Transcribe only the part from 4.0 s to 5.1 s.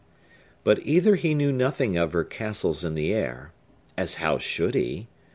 how should he?